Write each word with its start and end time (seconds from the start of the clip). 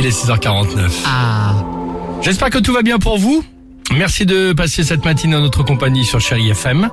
Il 0.00 0.06
est 0.06 0.18
6h49. 0.18 1.02
Ah. 1.04 1.52
J'espère 2.22 2.48
que 2.48 2.58
tout 2.58 2.72
va 2.72 2.80
bien 2.80 2.98
pour 2.98 3.18
vous. 3.18 3.44
Merci 3.94 4.24
de 4.24 4.54
passer 4.54 4.82
cette 4.82 5.04
matinée 5.04 5.36
en 5.36 5.40
notre 5.40 5.62
compagnie 5.62 6.06
sur 6.06 6.22
Chéri 6.22 6.48
FM. 6.48 6.88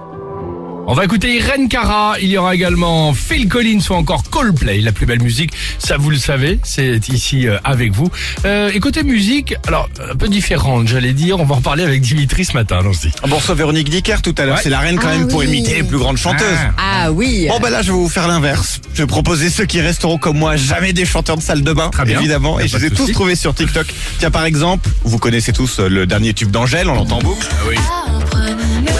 On 0.89 0.93
va 0.93 1.03
écouter 1.03 1.35
Irene 1.35 1.67
Cara, 1.67 2.15
il 2.21 2.29
y 2.29 2.37
aura 2.37 2.55
également 2.55 3.13
Phil 3.13 3.49
Collins 3.49 3.81
ou 3.89 3.93
encore 3.93 4.23
Coldplay, 4.29 4.79
la 4.79 4.93
plus 4.93 5.05
belle 5.05 5.21
musique, 5.21 5.51
ça 5.79 5.97
vous 5.97 6.09
le 6.09 6.15
savez, 6.17 6.59
c'est 6.63 7.09
ici 7.09 7.45
euh, 7.45 7.57
avec 7.65 7.91
vous. 7.91 8.09
Euh, 8.45 8.71
écoutez 8.73 9.03
musique, 9.03 9.53
alors 9.67 9.89
un 10.09 10.15
peu 10.15 10.29
différente 10.29 10.87
j'allais 10.87 11.11
dire, 11.11 11.41
on 11.41 11.43
va 11.43 11.55
en 11.55 11.61
parler 11.61 11.83
avec 11.83 11.99
Dimitri 11.99 12.45
ce 12.45 12.53
matin, 12.53 12.77
allons-y. 12.79 13.11
Bon, 13.27 13.35
reçoit 13.35 13.55
Véronique 13.55 13.89
Dicker 13.89 14.21
tout 14.23 14.33
à 14.37 14.45
l'heure, 14.45 14.55
Ouais. 14.55 14.61
c'est 14.63 14.69
la 14.69 14.79
reine 14.79 14.97
quand 14.97 15.09
Ah 15.11 15.17
même 15.17 15.27
pour 15.27 15.39
oui. 15.39 15.47
imiter 15.47 15.75
les 15.75 15.83
plus 15.83 15.97
grandes 15.97 16.15
chanteuses. 16.17 16.57
Ah 16.77 17.11
oui. 17.11 17.47
Bon 17.49 17.59
bah 17.59 17.69
là 17.69 17.81
je 17.81 17.87
vais 17.91 17.97
vous 17.97 18.07
faire 18.07 18.29
l'inverse. 18.29 18.79
Je 18.93 19.01
vais 19.03 19.07
proposer 19.07 19.49
ceux 19.49 19.65
qui 19.65 19.81
resteront 19.81 20.17
comme 20.17 20.37
moi 20.37 20.55
jamais 20.55 20.93
des 20.93 21.05
chanteurs 21.05 21.35
de 21.35 21.41
salle 21.43 21.63
de 21.63 21.73
bain, 21.73 21.89
Très 21.89 22.05
bien. 22.05 22.17
évidemment. 22.19 22.59
Y 22.59 22.61
a 22.61 22.65
Et 22.65 22.67
je 22.69 22.73
pas 22.73 22.79
les 22.79 22.85
ai 22.85 22.89
de 22.91 22.95
tous 22.95 23.01
souci. 23.01 23.13
trouvés 23.13 23.35
sur 23.35 23.53
TikTok. 23.53 23.87
Tiens 24.19 24.31
par 24.31 24.45
exemple, 24.45 24.89
vous 25.03 25.19
connaissez 25.19 25.51
tous 25.51 25.81
euh, 25.81 25.89
le 25.89 26.07
dernier 26.07 26.33
tube 26.33 26.49
d'Angèle, 26.49 26.87
on 26.89 26.95
l'entend 26.95 27.17
en 27.17 27.23
boucle. 27.23 27.45
oui. 27.67 27.75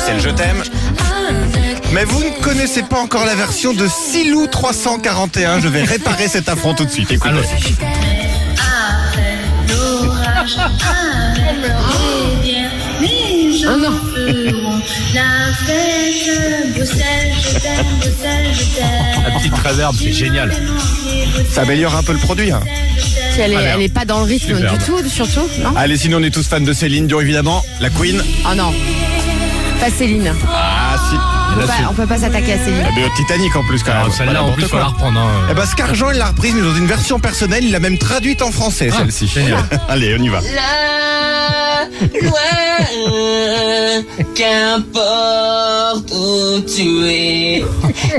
C'est 0.06 0.14
le 0.16 0.20
Je 0.20 0.30
t'aime. 0.30 0.64
Mais 1.98 2.06
vous 2.06 2.24
ne 2.24 2.30
connaissez 2.44 2.84
pas 2.84 3.00
encore 3.00 3.26
la 3.26 3.34
version 3.34 3.74
de 3.74 3.88
Silou 3.88 4.46
341. 4.46 5.62
Je 5.62 5.68
vais 5.68 5.82
réparer 5.82 6.28
cet 6.28 6.48
affront 6.48 6.76
tout 6.76 6.86
de 6.86 6.92
suite. 6.92 7.10
Écoutez. 7.10 7.34
Ah 13.68 13.76
non. 13.78 13.92
La 15.16 15.54
fête, 15.66 16.76
Bruxelles, 16.76 17.34
je 17.42 17.60
t'aime, 17.60 17.86
Bruxelles, 18.00 18.54
je 18.54 18.76
t'aime. 18.76 19.24
La 19.24 19.32
petite 19.40 19.58
réverb, 19.58 19.96
c'est 19.98 20.14
génial. 20.14 20.54
Ça 21.50 21.62
améliore 21.64 21.96
un 21.96 22.04
peu 22.04 22.14
le 22.14 22.20
produit. 22.20 22.52
hein. 22.52 22.62
Elle, 23.40 23.54
est, 23.54 23.56
elle 23.56 23.82
est 23.82 23.90
pas 23.94 24.06
dans 24.06 24.20
le 24.20 24.26
rythme 24.26 24.56
Superbe. 24.56 24.78
du 24.78 24.86
tout, 24.86 25.10
surtout, 25.10 25.48
non 25.62 25.76
Allez, 25.76 25.98
sinon 25.98 26.18
on 26.20 26.24
est 26.24 26.30
tous 26.32 26.48
fans 26.48 26.60
de 26.60 26.74
Céline 26.74 27.08
Dion 27.08 27.20
évidemment. 27.22 27.64
La 27.82 27.90
Queen. 27.90 28.24
Oh 28.50 28.54
non. 28.56 28.72
Pas 29.80 29.90
Céline. 29.90 30.34
Ah 30.48 30.96
si. 31.10 31.47
On 31.58 31.62
peut 31.62 31.68
pas, 31.68 31.74
on 31.90 31.94
peut 31.94 32.06
pas 32.08 32.18
s'attaquer 32.20 32.54
à 32.54 32.58
Céline. 32.60 32.82
La 32.84 32.92
BO 32.92 33.02
de 33.10 33.16
Titanic 33.16 33.56
en 33.56 33.64
plus 33.64 33.82
quand 33.84 33.92
Alors, 33.92 34.04
même. 34.08 34.14
Celle-là, 34.14 34.44
en 34.44 34.52
plus, 34.52 34.64
faut 34.64 34.70
quoi. 34.70 34.80
la 34.80 34.86
reprendre. 34.86 35.20
hein. 35.20 35.48
Eh 35.50 35.54
ben, 35.56 35.66
Scarjean, 35.66 36.12
il 36.12 36.18
l'a 36.18 36.28
reprise, 36.28 36.54
mais 36.56 36.62
dans 36.62 36.76
une 36.76 36.86
version 36.88 37.20
personnelle, 37.20 37.64
il 37.66 37.72
l'a 37.72 37.80
même 37.80 37.98
traduite 37.98 38.42
en 38.42 38.52
français, 38.52 38.90
Ah, 38.94 38.98
celle-ci. 39.00 39.30
Allez, 39.90 40.16
on 40.20 40.24
y 40.24 40.30
va. 40.30 40.40
Loin, 42.22 44.04
qu'importe 44.36 46.12
où 46.12 46.60
tu 46.62 47.06
es, 47.08 47.64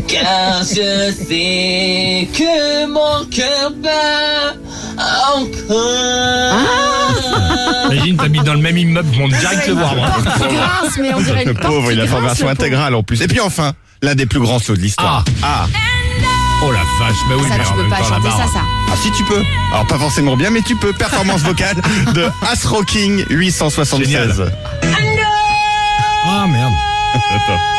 car 0.08 0.62
je 0.62 1.12
sais 1.28 2.28
que 2.36 2.86
mon 2.86 3.24
cœur 3.30 3.70
bat 3.82 4.54
encore. 5.36 6.97
Imagine, 7.92 8.16
t'habites 8.16 8.44
dans 8.44 8.54
le 8.54 8.60
même 8.60 8.76
immeuble, 8.76 9.08
monte 9.16 9.32
direct 9.32 9.66
le 9.66 9.74
voir. 9.74 9.94
mais 11.00 11.14
on 11.14 11.20
dirait 11.20 11.44
Le 11.44 11.52
une 11.52 11.58
pauvre, 11.58 11.92
il 11.92 12.00
a 12.00 12.06
pauvre. 12.06 12.48
intégrale 12.48 12.94
en 12.94 13.02
plus. 13.02 13.20
Et 13.22 13.28
puis 13.28 13.40
enfin, 13.40 13.72
l'un 14.02 14.14
des 14.14 14.26
plus 14.26 14.40
grands 14.40 14.58
slows 14.58 14.76
de 14.76 14.80
l'histoire. 14.82 15.24
Ah. 15.42 15.66
Oh 16.60 16.72
la 16.72 16.78
vache, 16.78 17.16
bah 17.28 17.34
oui, 17.38 17.48
Ça, 17.48 17.56
mais 17.56 17.64
tu 17.64 17.72
peux 17.72 17.88
pas 17.88 18.02
chanter 18.02 18.30
ça, 18.30 18.52
ça. 18.52 18.60
Ah, 18.90 18.96
si 19.00 19.12
tu 19.12 19.22
peux. 19.24 19.42
Alors 19.72 19.86
pas 19.86 19.98
forcément 19.98 20.36
bien, 20.36 20.50
mais 20.50 20.62
tu 20.62 20.74
peux. 20.76 20.92
Performance 20.92 21.42
vocale 21.42 21.76
de 22.14 22.28
As 22.50 22.66
Rocking 22.66 23.24
876. 23.30 24.04
Génial. 24.04 24.52
Ah 26.26 26.46
merde. 26.48 26.74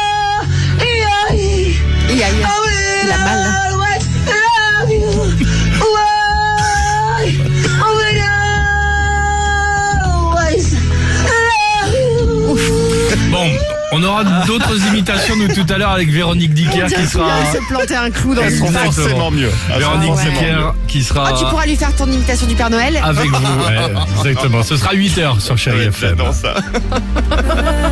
on 13.92 14.04
aura 14.04 14.24
d'autres 14.46 14.78
imitations 14.88 15.36
nous 15.36 15.48
tout 15.54 15.66
à 15.74 15.78
l'heure 15.78 15.92
avec 15.92 16.10
Véronique 16.10 16.52
On 16.52 16.56
Dicker 16.56 16.86
qui 16.88 17.06
sera 17.08 17.30
se 17.52 17.58
planter 17.68 17.96
un 17.96 18.10
clou 18.12 18.36
dans 18.36 18.42
Elles 18.42 18.52
le 18.52 18.58
sont 18.58 18.66
Exactement. 18.66 18.92
forcément 18.92 19.32
mieux. 19.32 19.50
Sont 19.72 19.78
Véronique 19.80 20.08
forcément 20.10 20.34
Dicker 20.40 20.74
qui 20.88 21.04
sera 21.04 21.28
Ah, 21.30 21.34
tu 21.38 21.46
pourras 21.46 21.66
lui 21.66 21.76
faire 21.76 21.96
ton 21.96 22.06
imitation 22.08 22.48
du 22.48 22.56
Père 22.56 22.70
Noël 22.70 23.00
avec 23.04 23.30
vous. 23.30 23.36
Ouais, 23.70 24.30
exactement. 24.32 24.64
Ce 24.64 24.78
sera 24.78 24.94
8h 24.94 25.40
sur 25.40 25.58
Chéri 25.58 25.78
Ouais, 25.78 25.86
FM. 25.88 26.10
j'adore 26.10 26.34
ça. 26.34 26.54